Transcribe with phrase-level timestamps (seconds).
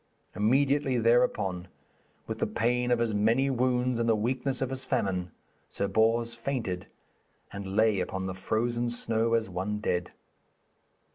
[0.35, 1.67] Immediately thereupon,
[2.25, 5.29] with the pain of his many wounds and the weakness of his famine,
[5.69, 6.87] Sir Bors fainted,
[7.53, 10.11] and lay upon the frozen snow as one dead.